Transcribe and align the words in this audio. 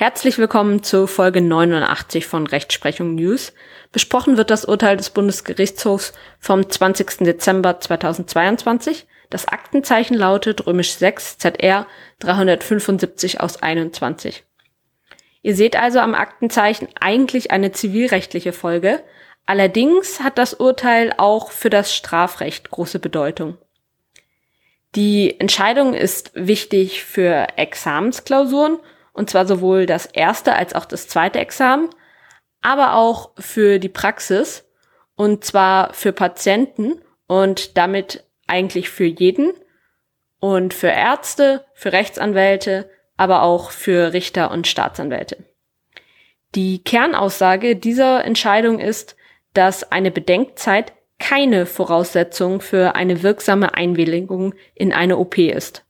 Herzlich 0.00 0.38
willkommen 0.38 0.84
zu 0.84 1.08
Folge 1.08 1.40
89 1.40 2.24
von 2.24 2.46
Rechtsprechung 2.46 3.16
News. 3.16 3.52
Besprochen 3.90 4.36
wird 4.36 4.48
das 4.48 4.64
Urteil 4.64 4.96
des 4.96 5.10
Bundesgerichtshofs 5.10 6.12
vom 6.38 6.70
20. 6.70 7.24
Dezember 7.24 7.80
2022. 7.80 9.08
Das 9.28 9.48
Aktenzeichen 9.48 10.14
lautet 10.14 10.64
römisch 10.68 10.92
6 10.92 11.38
ZR 11.38 11.84
375 12.20 13.40
aus 13.40 13.60
21. 13.60 14.44
Ihr 15.42 15.56
seht 15.56 15.74
also 15.74 15.98
am 15.98 16.14
Aktenzeichen 16.14 16.86
eigentlich 17.00 17.50
eine 17.50 17.72
zivilrechtliche 17.72 18.52
Folge. 18.52 19.02
Allerdings 19.46 20.20
hat 20.20 20.38
das 20.38 20.54
Urteil 20.54 21.12
auch 21.16 21.50
für 21.50 21.70
das 21.70 21.92
Strafrecht 21.92 22.70
große 22.70 23.00
Bedeutung. 23.00 23.58
Die 24.94 25.40
Entscheidung 25.40 25.92
ist 25.92 26.30
wichtig 26.36 27.02
für 27.02 27.48
Examensklausuren 27.56 28.78
und 29.18 29.28
zwar 29.28 29.46
sowohl 29.46 29.84
das 29.84 30.06
erste 30.06 30.54
als 30.54 30.74
auch 30.74 30.84
das 30.84 31.08
zweite 31.08 31.40
Examen, 31.40 31.90
aber 32.62 32.94
auch 32.94 33.32
für 33.36 33.80
die 33.80 33.88
Praxis, 33.88 34.64
und 35.16 35.44
zwar 35.44 35.92
für 35.92 36.12
Patienten 36.12 37.02
und 37.26 37.76
damit 37.76 38.24
eigentlich 38.46 38.88
für 38.88 39.04
jeden 39.04 39.52
und 40.38 40.72
für 40.72 40.86
Ärzte, 40.86 41.64
für 41.74 41.92
Rechtsanwälte, 41.92 42.88
aber 43.16 43.42
auch 43.42 43.72
für 43.72 44.12
Richter 44.12 44.52
und 44.52 44.68
Staatsanwälte. 44.68 45.44
Die 46.54 46.82
Kernaussage 46.84 47.74
dieser 47.74 48.24
Entscheidung 48.24 48.78
ist, 48.78 49.16
dass 49.52 49.90
eine 49.90 50.12
Bedenkzeit 50.12 50.92
keine 51.18 51.66
Voraussetzung 51.66 52.60
für 52.60 52.94
eine 52.94 53.24
wirksame 53.24 53.74
Einwilligung 53.74 54.54
in 54.76 54.92
eine 54.92 55.18
OP 55.18 55.36
ist. 55.38 55.84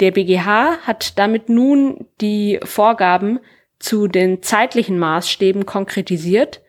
Der 0.00 0.10
BGH 0.10 0.78
hat 0.82 1.18
damit 1.18 1.48
nun 1.48 2.06
die 2.20 2.60
Vorgaben 2.64 3.40
zu 3.78 4.08
den 4.08 4.42
zeitlichen 4.42 4.98
Maßstäben 4.98 5.64
konkretisiert, 5.66 6.62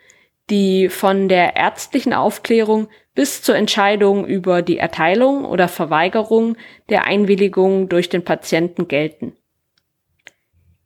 die 0.49 0.87
von 0.87 1.27
der 1.27 1.55
ärztlichen 1.55 2.13
Aufklärung 2.13 2.87
bis 3.13 3.41
zur 3.41 3.55
Entscheidung 3.55 4.25
über 4.25 4.61
die 4.61 4.77
Erteilung 4.77 5.43
oder 5.43 5.67
Verweigerung 5.67 6.55
der 6.89 7.05
Einwilligung 7.05 7.89
durch 7.89 8.09
den 8.09 8.23
Patienten 8.23 8.87
gelten. 8.87 9.33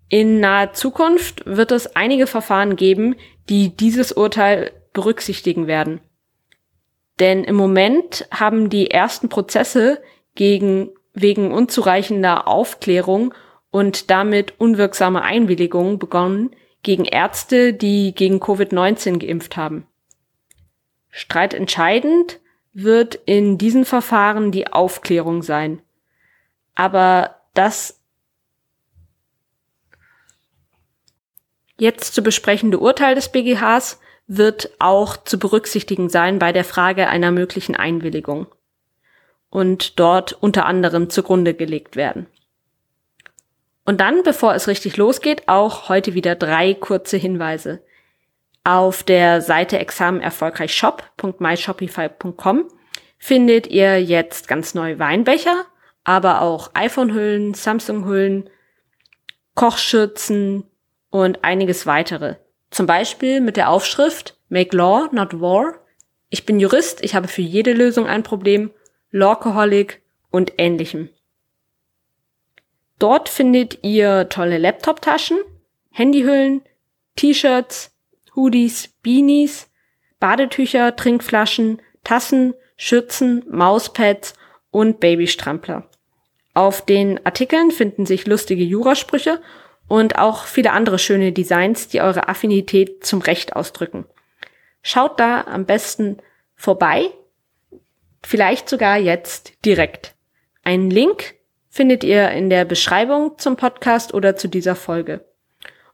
In 0.09 0.39
naher 0.39 0.73
Zukunft 0.73 1.45
wird 1.45 1.71
es 1.71 1.95
einige 1.95 2.27
Verfahren 2.27 2.75
geben, 2.75 3.16
die 3.49 3.75
dieses 3.75 4.11
Urteil 4.11 4.71
berücksichtigen 4.94 5.67
werden. 5.67 6.01
Denn 7.19 7.44
im 7.44 7.55
Moment 7.55 8.27
haben 8.31 8.69
die 8.69 8.89
ersten 8.91 9.29
Prozesse 9.29 10.01
gegen 10.35 10.89
wegen 11.13 11.51
unzureichender 11.51 12.47
Aufklärung 12.47 13.33
und 13.69 14.09
damit 14.09 14.59
unwirksame 14.59 15.21
Einwilligung 15.21 15.99
begonnen 15.99 16.55
gegen 16.83 17.05
Ärzte, 17.05 17.73
die 17.73 18.13
gegen 18.13 18.39
Covid-19 18.39 19.19
geimpft 19.19 19.57
haben. 19.57 19.85
Streitentscheidend 21.09 22.39
wird 22.73 23.15
in 23.25 23.57
diesen 23.57 23.85
Verfahren 23.85 24.51
die 24.51 24.67
Aufklärung 24.67 25.43
sein. 25.43 25.81
Aber 26.73 27.35
das 27.53 27.99
jetzt 31.77 32.13
zu 32.13 32.21
besprechende 32.21 32.79
Urteil 32.79 33.15
des 33.15 33.29
BGHs 33.29 33.99
wird 34.27 34.71
auch 34.79 35.17
zu 35.17 35.37
berücksichtigen 35.37 36.09
sein 36.09 36.39
bei 36.39 36.53
der 36.53 36.63
Frage 36.63 37.09
einer 37.09 37.31
möglichen 37.31 37.75
Einwilligung 37.75 38.47
und 39.52 39.99
dort 39.99 40.33
unter 40.33 40.66
anderem 40.66 41.11
zugrunde 41.11 41.53
gelegt 41.53 41.95
werden. 41.95 42.25
Und 43.85 44.02
dann, 44.02 44.23
bevor 44.23 44.55
es 44.55 44.67
richtig 44.67 44.97
losgeht, 44.97 45.47
auch 45.47 45.89
heute 45.89 46.16
wieder 46.16 46.33
drei 46.35 46.73
kurze 46.73 47.17
Hinweise. 47.17 47.83
Auf 48.63 49.03
der 49.03 49.41
Seite 49.41 49.78
examenerfolgreichshop.myshopify.com 49.79 52.69
findet 53.17 53.67
ihr 53.67 54.01
jetzt 54.01 54.47
ganz 54.47 54.73
neue 54.73 54.97
Weinbecher, 55.00 55.66
aber 56.03 56.41
auch 56.41 56.72
iPhone-Hüllen, 56.73 57.53
Samsung-Hüllen, 57.53 58.50
Kochschürzen 59.56 60.63
und 61.09 61.44
einiges 61.44 61.85
weitere. 61.85 62.35
Zum 62.69 62.85
Beispiel 62.85 63.41
mit 63.41 63.57
der 63.57 63.69
Aufschrift 63.69 64.38
Make 64.47 64.78
Law, 64.78 65.09
not 65.12 65.41
War. 65.41 65.73
Ich 66.29 66.45
bin 66.45 66.57
Jurist, 66.59 67.03
ich 67.03 67.16
habe 67.16 67.28
für 67.28 67.41
jede 67.41 67.73
Lösung 67.73 68.07
ein 68.07 68.23
Problem 68.23 68.72
Lawcoholic 69.11 70.01
und 70.29 70.53
ähnlichem. 70.57 71.09
Dort 72.99 73.29
findet 73.29 73.83
ihr 73.83 74.29
tolle 74.29 74.57
Laptop-Taschen, 74.57 75.39
Handyhüllen, 75.91 76.61
T-Shirts, 77.16 77.95
Hoodies, 78.35 78.89
Beanies, 79.01 79.69
Badetücher, 80.19 80.95
Trinkflaschen, 80.95 81.81
Tassen, 82.03 82.53
Schürzen, 82.77 83.44
Mauspads 83.50 84.33
und 84.69 85.00
Babystrampler. 85.00 85.89
Auf 86.53 86.85
den 86.85 87.25
Artikeln 87.25 87.71
finden 87.71 88.05
sich 88.05 88.27
lustige 88.27 88.63
Jurasprüche 88.63 89.41
und 89.88 90.17
auch 90.17 90.45
viele 90.45 90.71
andere 90.71 91.00
schöne 91.00 91.31
Designs, 91.31 91.88
die 91.88 92.01
eure 92.01 92.29
Affinität 92.29 93.05
zum 93.05 93.21
Recht 93.21 93.55
ausdrücken. 93.55 94.05
Schaut 94.81 95.19
da 95.19 95.41
am 95.41 95.66
besten 95.66 96.17
vorbei 96.55 97.11
Vielleicht 98.23 98.69
sogar 98.69 98.97
jetzt 98.97 99.53
direkt. 99.65 100.15
Einen 100.63 100.89
Link 100.89 101.35
findet 101.69 102.03
ihr 102.03 102.29
in 102.31 102.49
der 102.49 102.65
Beschreibung 102.65 103.37
zum 103.37 103.55
Podcast 103.55 104.13
oder 104.13 104.35
zu 104.35 104.47
dieser 104.47 104.75
Folge. 104.75 105.25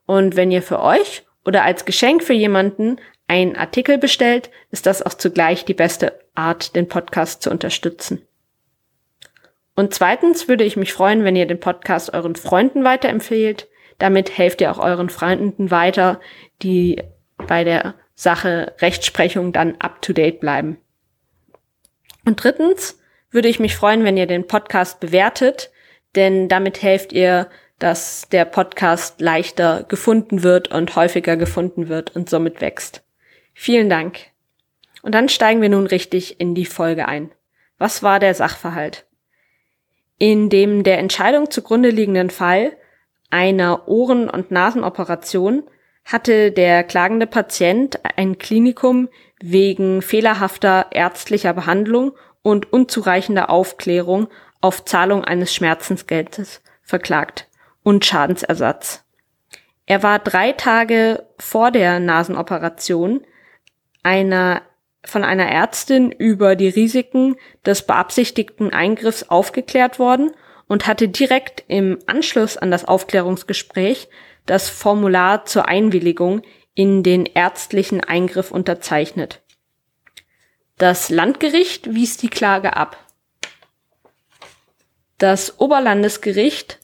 Und 0.06 0.36
wenn 0.36 0.52
ihr 0.52 0.62
für 0.62 0.82
euch 0.82 1.26
oder 1.46 1.64
als 1.64 1.86
Geschenk 1.86 2.24
für 2.24 2.34
jemanden 2.34 3.00
einen 3.28 3.56
Artikel 3.56 3.98
bestellt, 3.98 4.50
ist 4.72 4.86
das 4.86 5.02
auch 5.02 5.14
zugleich 5.14 5.66
die 5.66 5.74
beste 5.74 6.20
Art, 6.34 6.76
den 6.76 6.88
Podcast 6.88 7.42
zu 7.42 7.52
unterstützen. 7.52 8.26
Und 9.76 9.94
zweitens 9.94 10.48
würde 10.48 10.64
ich 10.64 10.76
mich 10.76 10.94
freuen, 10.94 11.24
wenn 11.24 11.36
ihr 11.36 11.46
den 11.46 11.60
Podcast 11.60 12.14
euren 12.14 12.36
Freunden 12.36 12.84
weiterempfehlt. 12.84 13.68
Damit 14.00 14.38
helft 14.38 14.62
ihr 14.62 14.72
auch 14.72 14.80
euren 14.80 15.10
Freunden 15.10 15.70
weiter, 15.70 16.20
die 16.64 17.04
bei 17.38 17.64
der 17.64 17.94
Sache 18.16 18.74
Rechtsprechung 18.80 19.54
dann 19.54 19.76
up 19.80 20.02
to 20.02 20.14
date 20.14 20.40
bleiben. 20.40 20.78
Und 22.28 22.44
drittens 22.44 23.00
würde 23.32 23.48
ich 23.48 23.62
mich 23.62 23.78
freuen, 23.78 24.04
wenn 24.04 24.18
ihr 24.18 24.28
den 24.28 24.48
Podcast 24.48 25.00
bewertet, 25.00 25.72
denn 26.18 26.50
damit 26.50 26.82
helft 26.82 27.14
ihr, 27.14 27.48
dass 27.80 28.28
der 28.28 28.44
Podcast 28.44 29.22
leichter 29.22 29.86
gefunden 29.88 30.44
wird 30.44 30.68
und 30.68 30.94
häufiger 30.98 31.38
gefunden 31.38 31.88
wird 31.88 32.18
und 32.18 32.30
somit 32.30 32.60
wächst. 32.60 33.02
Vielen 33.54 33.90
Dank. 33.90 34.20
Und 35.04 35.16
dann 35.16 35.30
steigen 35.30 35.62
wir 35.62 35.70
nun 35.70 35.88
richtig 35.88 36.42
in 36.42 36.54
die 36.54 36.66
Folge 36.66 37.08
ein. 37.08 37.32
Was 37.78 38.04
war 38.04 38.20
der 38.20 38.34
Sachverhalt? 38.34 39.06
In 40.18 40.50
dem 40.50 40.84
der 40.84 40.98
Entscheidung 40.98 41.50
zugrunde 41.50 41.92
liegenden 41.92 42.30
Fall 42.30 42.76
einer 43.30 43.88
Ohren- 43.88 44.30
und 44.30 44.52
Nasenoperation 44.52 45.64
hatte 46.04 46.52
der 46.52 46.84
klagende 46.84 47.26
Patient 47.26 48.02
ein 48.18 48.38
Klinikum 48.38 49.08
wegen 49.40 50.02
fehlerhafter 50.02 50.88
ärztlicher 50.92 51.54
Behandlung 51.54 52.14
und 52.42 52.72
unzureichender 52.72 53.50
Aufklärung 53.50 54.28
auf 54.62 54.86
Zahlung 54.86 55.24
eines 55.24 55.54
Schmerzensgeldes 55.54 56.62
verklagt 56.82 57.48
und 57.84 58.06
Schadensersatz. 58.06 59.04
Er 59.86 60.04
war 60.04 60.20
drei 60.20 60.52
Tage 60.52 61.26
vor 61.38 61.72
der 61.72 62.00
Nasenoperation 62.00 63.26
einer 64.04 64.62
von 65.06 65.24
einer 65.24 65.50
Ärztin 65.50 66.12
über 66.12 66.58
die 66.58 66.68
Risiken 66.68 67.38
des 67.66 67.84
beabsichtigten 67.84 68.74
Eingriffs 68.74 69.24
aufgeklärt 69.24 70.00
worden 70.00 70.32
und 70.68 70.86
hatte 70.86 71.08
direkt 71.08 71.64
im 71.68 72.00
Anschluss 72.08 72.58
an 72.58 72.72
das 72.72 72.86
Aufklärungsgespräch 72.86 74.10
das 74.46 74.70
Formular 74.70 75.46
zur 75.46 75.68
Einwilligung 75.68 76.42
in 76.78 77.02
den 77.02 77.26
ärztlichen 77.26 78.02
Eingriff 78.04 78.52
unterzeichnet. 78.52 79.42
Das 80.78 81.10
Landgericht 81.10 81.96
wies 81.96 82.18
die 82.18 82.30
Klage 82.30 82.78
ab. 82.78 83.04
Das 85.18 85.60
Oberlandesgericht 85.60 86.78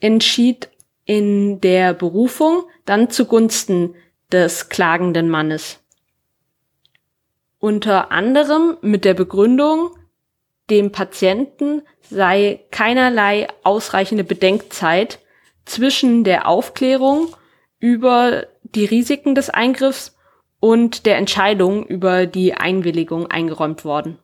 entschied 0.00 0.68
in 1.04 1.60
der 1.60 1.94
Berufung 1.94 2.64
dann 2.84 3.10
zugunsten 3.10 3.94
des 4.32 4.70
klagenden 4.70 5.30
Mannes. 5.30 5.78
Unter 7.60 8.10
anderem 8.10 8.76
mit 8.80 9.04
der 9.04 9.14
Begründung, 9.14 9.96
dem 10.68 10.90
Patienten 10.90 11.82
sei 12.00 12.64
keinerlei 12.72 13.46
ausreichende 13.62 14.24
Bedenkzeit 14.24 15.20
zwischen 15.64 16.24
der 16.24 16.48
Aufklärung 16.48 17.36
über 17.78 18.48
die 18.74 18.84
Risiken 18.84 19.34
des 19.34 19.50
Eingriffs 19.50 20.16
und 20.60 21.06
der 21.06 21.16
Entscheidung 21.16 21.86
über 21.86 22.26
die 22.26 22.54
Einwilligung 22.54 23.26
eingeräumt 23.26 23.84
worden. 23.84 24.18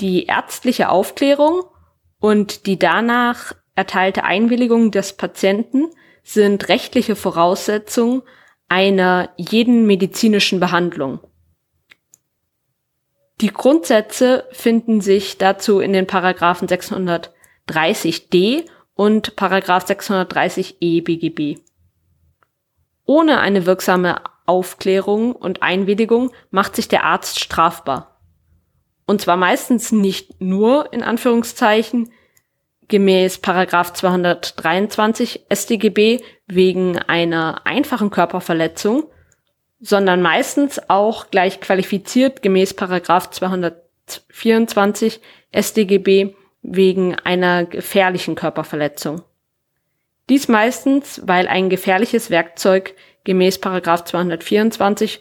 Die 0.00 0.26
ärztliche 0.26 0.88
Aufklärung 0.88 1.62
und 2.20 2.66
die 2.66 2.78
danach 2.78 3.52
erteilte 3.74 4.24
Einwilligung 4.24 4.90
des 4.90 5.14
Patienten 5.14 5.88
sind 6.22 6.68
rechtliche 6.68 7.16
Voraussetzungen 7.16 8.22
einer 8.68 9.30
jeden 9.36 9.86
medizinischen 9.86 10.60
Behandlung. 10.60 11.20
Die 13.40 13.52
Grundsätze 13.52 14.46
finden 14.52 15.00
sich 15.00 15.38
dazu 15.38 15.80
in 15.80 15.94
den 15.94 16.06
Paragraphen 16.06 16.68
630d 16.68 18.66
und 18.94 19.34
Paragraph 19.34 19.86
630e 19.86 21.02
BGB. 21.02 21.58
Ohne 23.10 23.40
eine 23.40 23.66
wirksame 23.66 24.20
Aufklärung 24.46 25.34
und 25.34 25.64
Einwilligung 25.64 26.30
macht 26.52 26.76
sich 26.76 26.86
der 26.86 27.02
Arzt 27.02 27.40
strafbar. 27.40 28.20
Und 29.04 29.20
zwar 29.20 29.36
meistens 29.36 29.90
nicht 29.90 30.40
nur 30.40 30.92
in 30.92 31.02
Anführungszeichen 31.02 32.12
gemäß 32.86 33.38
Paragraph 33.38 33.94
223 33.94 35.46
StGB 35.52 36.20
wegen 36.46 36.98
einer 37.00 37.62
einfachen 37.66 38.10
Körperverletzung, 38.10 39.10
sondern 39.80 40.22
meistens 40.22 40.80
auch 40.88 41.32
gleich 41.32 41.60
qualifiziert 41.60 42.42
gemäß 42.42 42.74
Paragraph 42.74 43.30
224 43.30 45.20
StGB 45.52 46.36
wegen 46.62 47.16
einer 47.16 47.64
gefährlichen 47.64 48.36
Körperverletzung. 48.36 49.24
Dies 50.30 50.46
meistens, 50.46 51.20
weil 51.24 51.48
ein 51.48 51.68
gefährliches 51.70 52.30
Werkzeug 52.30 52.94
gemäß 53.24 53.58
Paragraph 53.58 54.04
224 54.04 55.20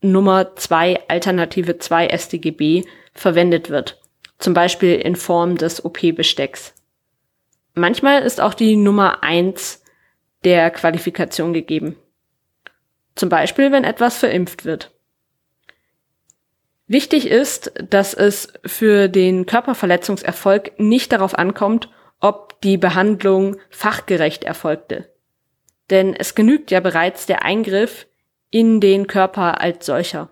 Nummer 0.00 0.54
2 0.54 1.08
Alternative 1.08 1.78
2 1.78 2.16
StGB 2.16 2.84
verwendet 3.12 3.68
wird, 3.68 4.00
zum 4.38 4.54
Beispiel 4.54 4.94
in 4.94 5.16
Form 5.16 5.56
des 5.56 5.84
OP-Bestecks. 5.84 6.72
Manchmal 7.74 8.22
ist 8.22 8.40
auch 8.40 8.54
die 8.54 8.76
Nummer 8.76 9.24
1 9.24 9.82
der 10.44 10.70
Qualifikation 10.70 11.52
gegeben. 11.52 11.96
Zum 13.16 13.28
Beispiel, 13.28 13.72
wenn 13.72 13.82
etwas 13.82 14.18
verimpft 14.18 14.64
wird. 14.64 14.92
Wichtig 16.86 17.26
ist, 17.26 17.72
dass 17.90 18.14
es 18.14 18.52
für 18.64 19.08
den 19.08 19.46
Körperverletzungserfolg 19.46 20.78
nicht 20.78 21.10
darauf 21.10 21.36
ankommt, 21.36 21.88
ob 22.24 22.58
die 22.62 22.78
Behandlung 22.78 23.58
fachgerecht 23.68 24.44
erfolgte. 24.44 25.12
Denn 25.90 26.14
es 26.14 26.34
genügt 26.34 26.70
ja 26.70 26.80
bereits 26.80 27.26
der 27.26 27.44
Eingriff 27.44 28.06
in 28.48 28.80
den 28.80 29.06
Körper 29.06 29.60
als 29.60 29.84
solcher. 29.84 30.30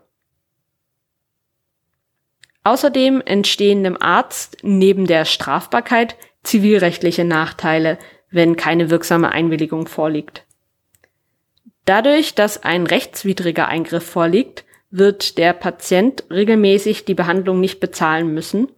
Außerdem 2.65 3.21
entstehen 3.21 3.85
dem 3.85 4.01
Arzt 4.01 4.57
neben 4.63 5.07
der 5.07 5.27
Strafbarkeit 5.27 6.17
zivilrechtliche 6.43 7.27
Nachteile, 7.27 7.99
wenn 8.31 8.57
keine 8.57 8.89
wirksame 8.89 9.31
Einwilligung 9.31 9.87
vorliegt. 9.87 10.47
Dadurch, 11.85 12.35
dass 12.35 12.63
ein 12.63 12.87
rechtswidriger 12.87 13.69
Eingriff 13.69 14.07
vorliegt, 14.07 14.65
wird 14.91 15.37
der 15.37 15.53
Patient 15.53 16.25
regelmäßig 16.31 17.05
die 17.05 17.15
Behandlung 17.15 17.61
nicht 17.61 17.81
bezahlen 17.81 18.33
müssen. 18.33 18.73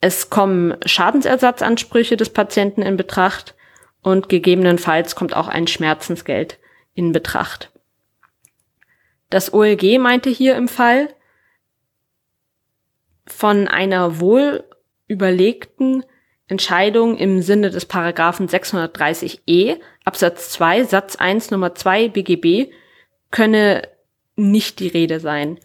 Es 0.00 0.30
kommen 0.30 0.76
Schadensersatzansprüche 0.84 2.16
des 2.16 2.30
Patienten 2.30 2.82
in 2.82 2.96
Betracht 2.96 3.54
und 4.02 4.28
gegebenenfalls 4.28 5.16
kommt 5.16 5.34
auch 5.34 5.48
ein 5.48 5.66
Schmerzensgeld 5.66 6.58
in 6.94 7.12
Betracht. 7.12 7.72
Das 9.30 9.52
OLG 9.52 9.98
meinte 9.98 10.30
hier 10.30 10.56
im 10.56 10.68
Fall 10.68 11.08
von 13.26 13.68
einer 13.68 14.20
wohl 14.20 14.64
überlegten 15.06 16.04
Entscheidung 16.46 17.16
im 17.18 17.42
Sinne 17.42 17.70
des 17.70 17.84
Paragraphen 17.84 18.48
630e 18.48 19.78
Absatz 20.04 20.50
2 20.50 20.84
Satz 20.84 21.16
1 21.16 21.50
Nummer 21.50 21.74
2 21.74 22.08
BGB 22.08 22.72
könne 23.30 23.82
nicht 24.36 24.80
die 24.80 24.88
Rede 24.88 25.20
sein. 25.20 25.58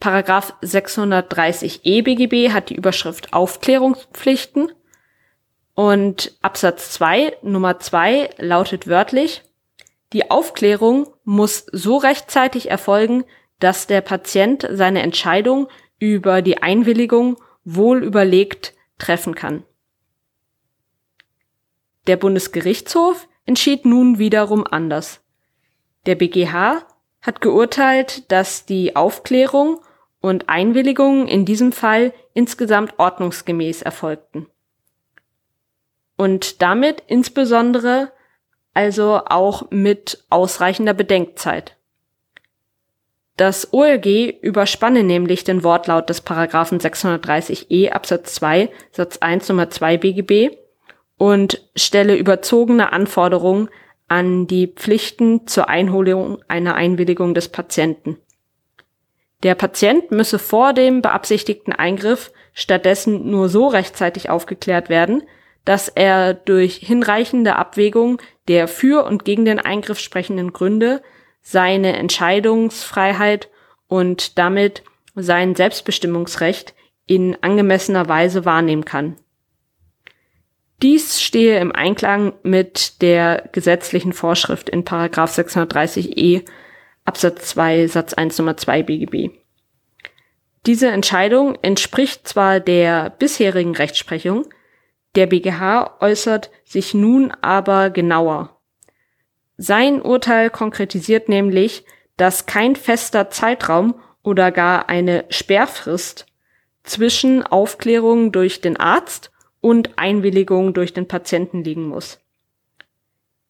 Paragraph 0.00 0.54
630e 0.62 2.02
BGB 2.02 2.52
hat 2.52 2.70
die 2.70 2.74
Überschrift 2.74 3.34
Aufklärungspflichten 3.34 4.72
und 5.74 6.36
Absatz 6.40 6.90
2 6.92 7.36
Nummer 7.42 7.78
2 7.78 8.30
lautet 8.38 8.86
wörtlich, 8.86 9.42
die 10.14 10.30
Aufklärung 10.30 11.06
muss 11.24 11.66
so 11.70 11.98
rechtzeitig 11.98 12.70
erfolgen, 12.70 13.24
dass 13.60 13.86
der 13.86 14.00
Patient 14.00 14.66
seine 14.72 15.02
Entscheidung 15.02 15.68
über 15.98 16.40
die 16.40 16.62
Einwilligung 16.62 17.36
wohl 17.64 18.02
überlegt 18.02 18.72
treffen 18.98 19.34
kann. 19.34 19.64
Der 22.06 22.16
Bundesgerichtshof 22.16 23.28
entschied 23.44 23.84
nun 23.84 24.18
wiederum 24.18 24.66
anders. 24.66 25.20
Der 26.06 26.14
BGH 26.14 26.86
hat 27.20 27.40
geurteilt, 27.42 28.32
dass 28.32 28.64
die 28.64 28.96
Aufklärung 28.96 29.80
und 30.20 30.48
Einwilligung 30.48 31.26
in 31.26 31.44
diesem 31.44 31.72
Fall 31.72 32.12
insgesamt 32.34 32.98
ordnungsgemäß 32.98 33.82
erfolgten. 33.82 34.46
Und 36.16 36.60
damit 36.62 37.02
insbesondere 37.06 38.12
also 38.74 39.20
auch 39.24 39.70
mit 39.70 40.24
ausreichender 40.30 40.94
Bedenkzeit. 40.94 41.76
Das 43.36 43.72
OLG 43.72 44.38
überspanne 44.42 45.02
nämlich 45.02 45.44
den 45.44 45.64
Wortlaut 45.64 46.10
des 46.10 46.20
Paragraphen 46.20 46.78
630e 46.78 47.90
Absatz 47.90 48.34
2 48.34 48.68
Satz 48.92 49.16
1 49.16 49.48
Nummer 49.48 49.70
2 49.70 49.96
BGB 49.96 50.56
und 51.16 51.66
stelle 51.74 52.16
überzogene 52.16 52.92
Anforderungen 52.92 53.70
an 54.08 54.46
die 54.46 54.66
Pflichten 54.66 55.46
zur 55.46 55.70
Einholung 55.70 56.42
einer 56.48 56.74
Einwilligung 56.74 57.32
des 57.32 57.48
Patienten. 57.48 58.18
Der 59.42 59.54
Patient 59.54 60.10
müsse 60.10 60.38
vor 60.38 60.72
dem 60.72 61.02
beabsichtigten 61.02 61.72
Eingriff 61.72 62.30
stattdessen 62.52 63.30
nur 63.30 63.48
so 63.48 63.68
rechtzeitig 63.68 64.28
aufgeklärt 64.28 64.88
werden, 64.88 65.22
dass 65.64 65.88
er 65.88 66.34
durch 66.34 66.76
hinreichende 66.76 67.56
Abwägung 67.56 68.20
der 68.48 68.68
für 68.68 69.04
und 69.04 69.24
gegen 69.24 69.44
den 69.44 69.58
Eingriff 69.58 69.98
sprechenden 69.98 70.52
Gründe 70.52 71.02
seine 71.42 71.96
Entscheidungsfreiheit 71.96 73.48
und 73.86 74.38
damit 74.38 74.82
sein 75.14 75.54
Selbstbestimmungsrecht 75.54 76.74
in 77.06 77.36
angemessener 77.42 78.08
Weise 78.08 78.44
wahrnehmen 78.44 78.84
kann. 78.84 79.16
Dies 80.82 81.20
stehe 81.20 81.58
im 81.58 81.72
Einklang 81.72 82.32
mit 82.42 83.02
der 83.02 83.48
gesetzlichen 83.52 84.12
Vorschrift 84.12 84.70
in 84.70 84.84
630e 84.84 86.44
Absatz 87.10 87.48
2 87.48 87.88
Satz 87.88 88.14
1 88.14 88.38
Nummer 88.38 88.56
2 88.56 88.84
BGB. 88.84 89.30
Diese 90.64 90.86
Entscheidung 90.92 91.58
entspricht 91.60 92.28
zwar 92.28 92.60
der 92.60 93.10
bisherigen 93.10 93.74
Rechtsprechung, 93.74 94.46
der 95.16 95.26
BGH 95.26 95.96
äußert 95.98 96.52
sich 96.64 96.94
nun 96.94 97.32
aber 97.42 97.90
genauer. 97.90 98.60
Sein 99.56 100.00
Urteil 100.00 100.50
konkretisiert 100.50 101.28
nämlich, 101.28 101.84
dass 102.16 102.46
kein 102.46 102.76
fester 102.76 103.28
Zeitraum 103.28 103.96
oder 104.22 104.52
gar 104.52 104.88
eine 104.88 105.24
Sperrfrist 105.30 106.26
zwischen 106.84 107.42
Aufklärung 107.42 108.30
durch 108.30 108.60
den 108.60 108.76
Arzt 108.76 109.32
und 109.60 109.98
Einwilligung 109.98 110.74
durch 110.74 110.94
den 110.94 111.08
Patienten 111.08 111.64
liegen 111.64 111.88
muss. 111.88 112.20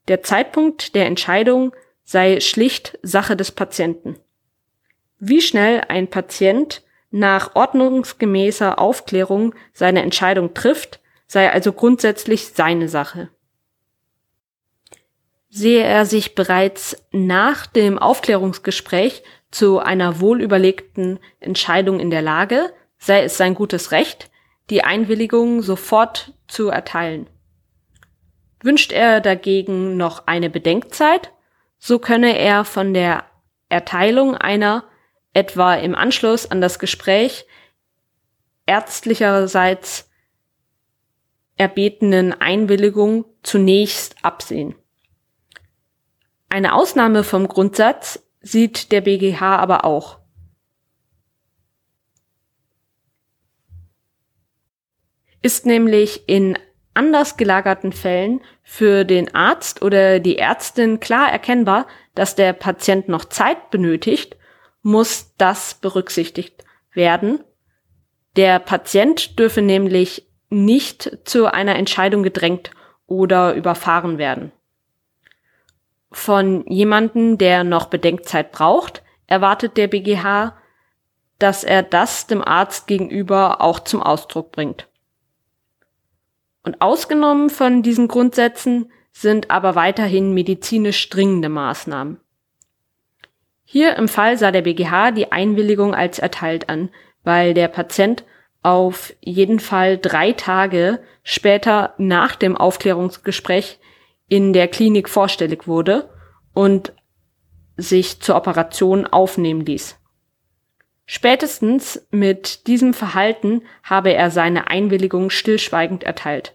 Der 0.09 0.23
Zeitpunkt 0.23 0.95
der 0.95 1.05
Entscheidung 1.05 1.75
sei 2.11 2.40
schlicht 2.40 2.99
Sache 3.02 3.37
des 3.37 3.52
Patienten. 3.52 4.17
Wie 5.19 5.40
schnell 5.40 5.83
ein 5.88 6.09
Patient 6.09 6.83
nach 7.11 7.55
ordnungsgemäßer 7.55 8.79
Aufklärung 8.79 9.55
seine 9.73 10.02
Entscheidung 10.02 10.55
trifft, 10.55 11.00
sei 11.26 11.52
also 11.52 11.73
grundsätzlich 11.73 12.49
seine 12.49 12.88
Sache 12.88 13.31
sehe 15.50 15.83
er 15.83 16.07
sich 16.07 16.37
bereits 16.37 16.97
nach 17.11 17.67
dem 17.67 17.99
Aufklärungsgespräch 17.99 19.23
zu 19.50 19.81
einer 19.81 20.21
wohlüberlegten 20.21 21.19
Entscheidung 21.40 21.99
in 21.99 22.11
der 22.11 22.23
Lage, 22.23 22.73
sei 22.99 23.25
es 23.25 23.37
sein 23.37 23.55
gutes 23.55 23.90
Recht, 23.90 24.31
die 24.71 24.85
Einwilligung 24.85 25.62
sofort 25.62 26.33
zu 26.47 26.69
erteilen. 26.69 27.26
Wünscht 28.62 28.93
er 28.93 29.21
dagegen 29.21 29.97
noch 29.97 30.29
eine 30.29 30.50
Bedenkzeit, 30.50 31.33
so 31.80 31.99
könne 31.99 32.38
er 32.38 32.64
von 32.64 32.94
der 32.94 33.25
Erteilung 33.68 34.37
einer 34.37 34.84
etwa 35.32 35.75
im 35.75 35.94
Anschluss 35.94 36.49
an 36.49 36.60
das 36.60 36.78
Gespräch 36.78 37.46
ärztlicherseits 38.66 40.08
erbetenen 41.56 42.32
Einwilligung 42.32 43.25
zunächst 43.42 44.16
absehen. 44.22 44.75
Eine 46.49 46.75
Ausnahme 46.75 47.25
vom 47.25 47.49
Grundsatz 47.49 48.22
sieht 48.40 48.92
der 48.92 49.00
BGH 49.00 49.56
aber 49.56 49.84
auch. 49.84 50.18
Ist 55.42 55.64
nämlich 55.64 56.28
in 56.28 56.58
anders 57.00 57.38
gelagerten 57.38 57.92
Fällen 57.92 58.42
für 58.62 59.04
den 59.04 59.35
Arzt 59.35 59.80
oder 59.80 60.21
die 60.21 60.37
Ärztin 60.37 61.00
klar 61.00 61.33
erkennbar, 61.33 61.87
dass 62.14 62.35
der 62.35 62.52
Patient 62.52 63.09
noch 63.09 63.25
Zeit 63.25 63.71
benötigt, 63.71 64.37
muss 64.83 65.33
das 65.38 65.73
berücksichtigt 65.73 66.62
werden. 66.92 67.42
Der 68.37 68.59
Patient 68.59 69.38
dürfe 69.38 69.62
nämlich 69.62 70.28
nicht 70.50 71.21
zu 71.25 71.47
einer 71.50 71.76
Entscheidung 71.76 72.23
gedrängt 72.23 72.71
oder 73.07 73.54
überfahren 73.54 74.19
werden. 74.19 74.52
Von 76.12 76.66
jemanden, 76.66 77.38
der 77.38 77.64
noch 77.64 77.87
Bedenkzeit 77.87 78.52
braucht, 78.52 79.02
erwartet 79.26 79.78
der 79.78 79.87
BGH, 79.87 80.54
dass 81.38 81.64
er 81.64 81.83
das 81.83 82.26
dem 82.26 82.45
Arzt 82.47 82.87
gegenüber 82.88 83.62
auch 83.62 83.80
zum 83.80 84.02
Ausdruck 84.02 84.52
bringt. 84.52 84.89
Und 86.62 86.81
ausgenommen 86.81 87.50
von 87.50 87.83
diesen 87.83 88.09
Grundsätzen 88.09 88.90
sind 89.12 89.50
aber 89.50 89.75
weiterhin 89.75 90.35
medizinisch 90.35 91.09
dringende 91.09 91.49
Maßnahmen. 91.49 92.21
Hier 93.64 93.97
im 93.97 94.09
Fall 94.09 94.37
sah 94.37 94.50
der 94.50 94.62
BGH 94.62 95.12
die 95.12 95.31
Einwilligung 95.31 95.95
als 95.95 96.19
erteilt 96.19 96.69
an, 96.69 96.90
weil 97.23 97.55
der 97.55 97.69
Patient 97.69 98.25
auf 98.62 99.14
jeden 99.21 99.61
Fall 99.61 99.97
drei 99.97 100.33
Tage 100.33 101.00
später 101.23 101.95
nach 101.97 102.35
dem 102.35 102.57
Aufklärungsgespräch 102.57 103.79
in 104.29 104.52
der 104.52 104.69
Klinik 104.69 105.09
vorstellig 105.09 105.67
wurde 105.67 106.11
und 106.52 106.93
sich 107.76 108.21
zur 108.21 108.37
Operation 108.37 109.07
aufnehmen 109.07 109.64
ließ. 109.64 110.00
Spätestens 111.12 112.07
mit 112.12 112.69
diesem 112.69 112.95
Verhalten 112.95 113.62
habe 113.83 114.14
er 114.14 114.31
seine 114.31 114.69
Einwilligung 114.69 115.31
stillschweigend 115.31 116.05
erteilt. 116.05 116.55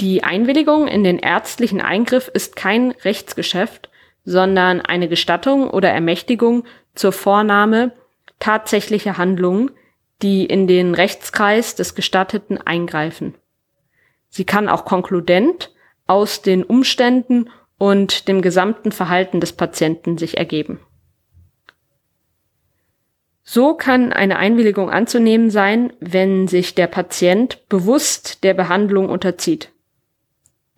Die 0.00 0.24
Einwilligung 0.24 0.88
in 0.88 1.04
den 1.04 1.20
ärztlichen 1.20 1.80
Eingriff 1.80 2.26
ist 2.26 2.56
kein 2.56 2.90
Rechtsgeschäft, 2.90 3.90
sondern 4.24 4.80
eine 4.80 5.06
Gestattung 5.08 5.70
oder 5.70 5.90
Ermächtigung 5.90 6.64
zur 6.96 7.12
Vornahme 7.12 7.92
tatsächlicher 8.40 9.18
Handlungen, 9.18 9.70
die 10.20 10.44
in 10.44 10.66
den 10.66 10.96
Rechtskreis 10.96 11.76
des 11.76 11.94
Gestatteten 11.94 12.58
eingreifen. 12.58 13.36
Sie 14.30 14.44
kann 14.44 14.68
auch 14.68 14.84
konkludent 14.84 15.72
aus 16.08 16.42
den 16.42 16.64
Umständen 16.64 17.50
und 17.78 18.26
dem 18.26 18.42
gesamten 18.42 18.90
Verhalten 18.90 19.38
des 19.38 19.52
Patienten 19.52 20.18
sich 20.18 20.38
ergeben. 20.38 20.80
So 23.46 23.74
kann 23.74 24.12
eine 24.12 24.38
Einwilligung 24.38 24.90
anzunehmen 24.90 25.50
sein, 25.50 25.92
wenn 26.00 26.48
sich 26.48 26.74
der 26.74 26.86
Patient 26.86 27.68
bewusst 27.68 28.42
der 28.42 28.54
Behandlung 28.54 29.10
unterzieht. 29.10 29.70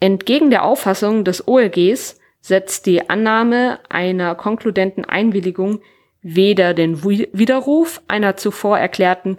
Entgegen 0.00 0.50
der 0.50 0.64
Auffassung 0.64 1.25
des 1.25 1.46
OLGs 1.46 2.18
setzt 2.40 2.87
die 2.87 3.08
Annahme 3.08 3.78
einer 3.88 4.35
konkludenten 4.35 5.04
Einwilligung 5.04 5.80
weder 6.23 6.75
den 6.75 7.04
Widerruf 7.04 8.02
einer 8.08 8.37
zuvor 8.37 8.78
erklärten, 8.78 9.38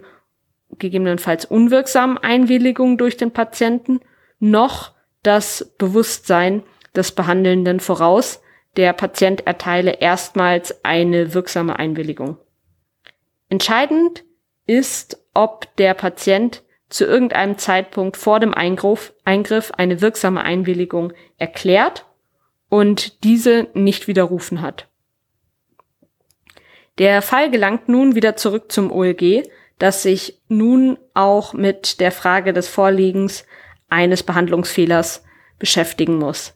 gegebenenfalls 0.78 1.44
unwirksamen 1.44 2.16
Einwilligung 2.16 2.96
durch 2.96 3.18
den 3.18 3.30
Patienten, 3.30 4.00
noch 4.40 4.92
das 5.22 5.74
Bewusstsein 5.76 6.62
des 6.96 7.12
Behandelnden 7.12 7.80
voraus, 7.80 8.40
der 8.76 8.94
Patient 8.94 9.46
erteile 9.46 10.00
erstmals 10.00 10.82
eine 10.82 11.34
wirksame 11.34 11.78
Einwilligung. 11.78 12.38
Entscheidend 13.48 14.24
ist, 14.66 15.22
ob 15.34 15.74
der 15.76 15.94
Patient 15.94 16.62
zu 16.88 17.04
irgendeinem 17.04 17.58
Zeitpunkt 17.58 18.16
vor 18.16 18.40
dem 18.40 18.54
Eingriff, 18.54 19.12
eine 19.24 20.00
wirksame 20.00 20.42
Einwilligung 20.42 21.12
erklärt 21.36 22.06
und 22.68 23.24
diese 23.24 23.68
nicht 23.74 24.08
widerrufen 24.08 24.62
hat. 24.62 24.88
Der 26.98 27.22
Fall 27.22 27.50
gelangt 27.50 27.88
nun 27.88 28.14
wieder 28.14 28.36
zurück 28.36 28.72
zum 28.72 28.90
OLG, 28.90 29.44
das 29.78 30.02
sich 30.02 30.40
nun 30.48 30.98
auch 31.14 31.52
mit 31.52 32.00
der 32.00 32.10
Frage 32.10 32.52
des 32.52 32.68
Vorliegens 32.68 33.46
eines 33.88 34.22
Behandlungsfehlers 34.22 35.24
beschäftigen 35.58 36.18
muss. 36.18 36.54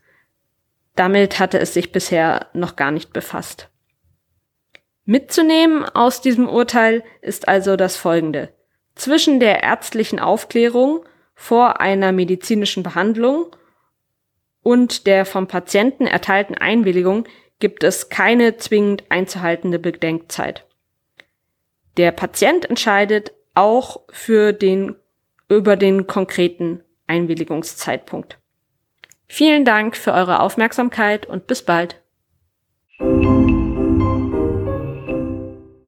Damit 0.97 1.39
hatte 1.39 1.59
es 1.59 1.73
sich 1.73 1.93
bisher 1.93 2.49
noch 2.53 2.77
gar 2.77 2.91
nicht 2.91 3.13
befasst. 3.13 3.72
Mitzunehmen 5.05 5.85
aus 5.85 6.21
diesem 6.21 6.49
Urteil 6.49 7.03
ist 7.21 7.49
also 7.49 7.77
das 7.77 7.97
Folgende. 7.97 8.53
Zwischen 8.95 9.41
der 9.41 9.63
ärztlichen 9.63 10.21
Aufklärung 10.21 11.05
vor 11.35 11.81
einer 11.81 12.13
medizinischen 12.13 12.83
Behandlung 12.83 13.47
und 14.63 15.07
der 15.07 15.25
vom 15.25 15.49
Patienten 15.49 16.07
erteilten 16.07 16.57
Einwilligung 16.57 17.27
gibt 17.59 17.85
es 17.85 18.11
keine 18.11 18.57
zwingend 18.57 19.05
einzuhaltende 19.09 19.79
Bedenkzeit. 19.79 20.67
Der 21.97 22.13
Patient 22.13 22.69
entscheidet 22.69 23.33
auch 23.55 24.01
für 24.11 24.53
den, 24.53 24.97
über 25.49 25.77
den 25.77 26.07
konkreten 26.07 26.83
Einwilligungszeitpunkt. 27.07 28.39
Vielen 29.27 29.65
Dank 29.65 29.97
für 29.97 30.13
eure 30.13 30.41
Aufmerksamkeit 30.41 31.27
und 31.27 31.47
bis 31.47 31.63
bald. 31.63 32.01